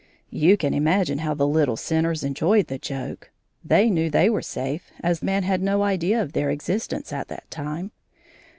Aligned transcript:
You 0.31 0.57
can 0.57 0.73
imagine 0.73 1.19
how 1.19 1.35
the 1.35 1.45
little 1.47 1.77
sinners 1.77 2.23
enjoyed 2.23 2.65
the 2.65 2.79
joke; 2.79 3.29
they 3.63 3.87
knew 3.87 4.09
they 4.09 4.31
were 4.31 4.41
safe, 4.41 4.89
as 5.01 5.21
man 5.21 5.43
had 5.43 5.61
no 5.61 5.83
idea 5.83 6.19
of 6.19 6.33
their 6.33 6.49
existence 6.49 7.13
at 7.13 7.27
that 7.27 7.51
time. 7.51 7.91